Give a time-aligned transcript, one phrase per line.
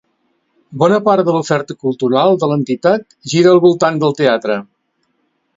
[0.83, 4.61] Bona part de l'oferta cultural de l'entitat gira al voltant del teatre.